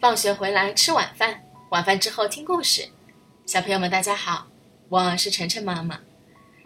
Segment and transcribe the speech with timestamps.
[0.00, 2.88] 放学回来吃晚饭，晚饭之后听故事。
[3.44, 4.46] 小朋友们，大家好，
[4.88, 6.00] 我是晨晨妈妈。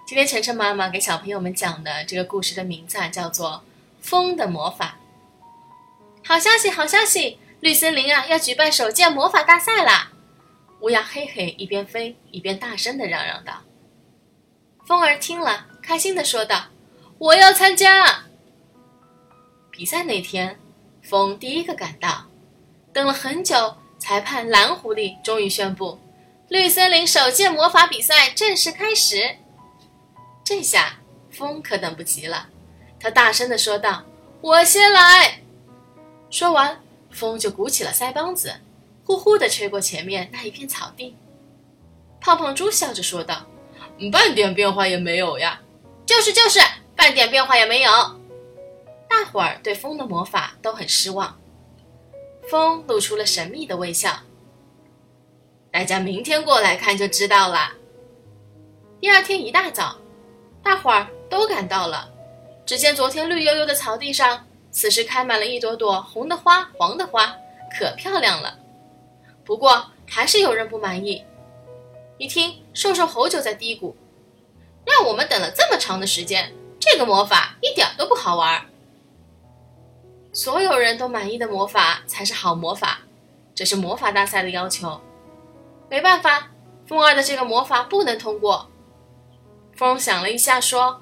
[0.07, 3.51] 今天晨晨妈妈给小朋友们讲的这个故事的名字啊，叫做
[4.01, 4.99] 《风的魔法》。
[6.25, 7.41] 好消息，好消息！
[7.59, 10.13] 绿森林啊，要举办首届魔法大赛啦！
[10.79, 13.63] 乌鸦嘿嘿一边飞一边大声的嚷嚷道。
[14.87, 16.67] 风儿听了，开心的说道
[17.19, 18.27] ：“我要参加！”
[19.73, 20.57] 比赛那天，
[21.03, 22.27] 风第一个赶到。
[22.95, 25.99] 等了很久，裁判蓝狐狸终于宣布，
[26.49, 29.37] 绿森林首届魔法比赛正式开始。
[30.45, 32.47] 这下风可等不及了，
[33.01, 34.05] 他大声的说道
[34.41, 35.41] ：“我先来！”
[36.31, 36.81] 说完，
[37.11, 38.55] 风就鼓起了腮帮子，
[39.05, 41.17] 呼呼的吹过前面那一片草地。
[42.21, 43.45] 胖胖猪笑着说道
[44.13, 45.61] ：“半点变化也没有呀
[46.07, 46.61] ！”“就是就是，
[46.95, 47.91] 半点变化也没有。”
[49.11, 51.37] 大伙儿对风的魔法都很失望。
[52.49, 54.11] 风露出了神秘的微笑。
[55.71, 57.73] 大家明天过来看就知道了。
[59.01, 59.97] 第二天一大早，
[60.63, 62.11] 大伙儿都赶到了。
[62.65, 67.37] 只见昨天绿油油的草地上，此时开满了一朵朵红的花、黄的花，
[67.77, 68.59] 可漂亮了。
[69.45, 71.25] 不过还是有人不满意。
[72.17, 73.95] 一听，瘦瘦猴就在嘀咕
[74.87, 78.65] ：“让我们等了这么长的时间，这个魔法一点都不好玩。”
[80.35, 82.99] 所有人都满意的魔法才是好魔法，
[83.55, 85.01] 这是魔法大赛的要求。
[85.89, 86.51] 没办法，
[86.89, 88.69] 风儿的这个魔法不能通过。
[89.77, 91.01] 风想了一下，说：“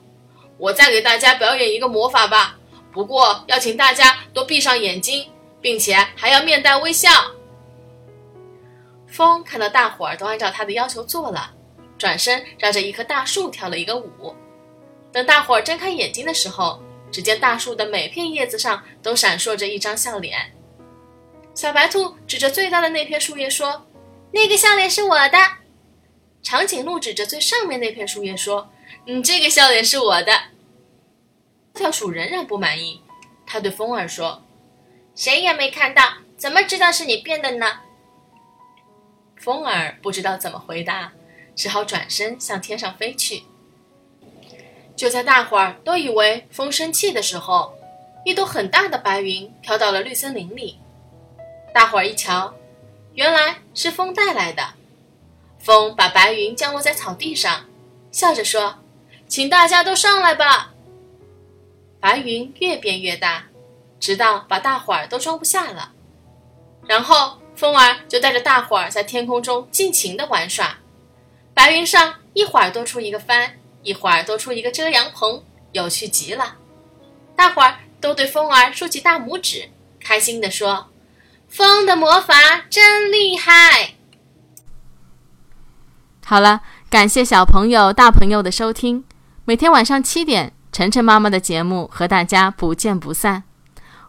[0.59, 2.59] 我再给大家表演一个魔法吧，
[2.93, 5.27] 不过要请大家都闭上眼睛，
[5.63, 7.09] 并且还要面带微笑。”
[9.09, 11.55] 风看到大伙儿都按照他的要求做了，
[11.97, 14.35] 转身绕着一棵大树跳了一个舞。
[15.11, 16.82] 等大伙儿睁开眼睛的时候，
[17.13, 20.53] 只见大树的每片叶子上都闪烁着一张笑脸。
[21.55, 23.87] 小白兔指着最大的那片树叶说
[24.33, 25.39] ：“那个笑脸是我的。”
[26.43, 28.73] 长颈鹿指着最上面那片树叶说
[29.07, 30.33] ：“嗯，这个笑脸是我的。”
[31.75, 33.03] 跳鼠仍然不满意，
[33.47, 34.43] 他对风儿说
[35.15, 37.67] ：“谁也没看到，怎么知道是你变的呢？”
[39.37, 41.13] 风儿不知道怎么回答，
[41.55, 43.45] 只好转身向天上飞去。
[44.95, 47.75] 就在大伙儿都以为风生气的时候，
[48.25, 50.79] 一朵很大的白云飘到了绿森林里。
[51.75, 52.55] 大伙儿一瞧，
[53.15, 54.75] 原来是风带来的。
[55.59, 57.65] 风把白云降落在草地上，
[58.11, 58.79] 笑着说
[59.27, 60.73] ：“请大家都上来吧。”
[61.99, 63.45] 白云越变越大，
[63.99, 65.93] 直到把大伙儿都装不下了。
[66.87, 70.79] 然后风儿就带着大伙儿在天空中尽情的玩耍。
[71.55, 73.55] 白云上一会儿多出一个帆。
[73.83, 76.57] 一会儿多出一个遮阳棚，有趣极了。
[77.35, 79.71] 大伙儿都对风儿竖起大拇指，
[80.01, 80.89] 开心地说
[81.49, 82.35] ：“风的魔法
[82.71, 83.95] 真厉害！”
[86.25, 89.05] 好了，感谢小朋友、大朋友的收听。
[89.45, 93.43] 每天晚上七点，晨晨妈妈的节目和大家不见不散。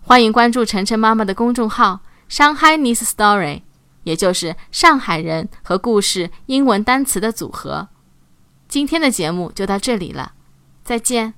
[0.01, 3.63] 欢迎关注晨晨妈妈的公众号““Shanghai News Story”，
[4.03, 7.87] 也就是上海人和故事英文单词的组合。
[8.73, 10.33] 今天的节目就到这里了，
[10.83, 11.35] 再见。